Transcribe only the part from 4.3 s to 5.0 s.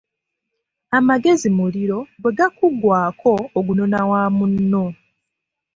munno.